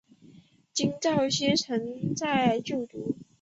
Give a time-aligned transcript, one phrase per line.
[0.73, 3.15] 金昭希曾在就读。